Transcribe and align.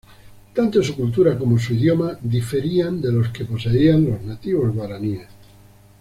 Tanto 0.55 0.81
su 0.81 0.95
cultura 0.95 1.37
como 1.37 1.59
su 1.59 1.73
idioma 1.73 2.17
diferían 2.23 2.99
de 3.03 3.11
los 3.11 3.27
que 3.29 3.45
poseían 3.45 4.09
los 4.09 4.19
nativos 4.23 4.73
guaraníes. 4.73 5.27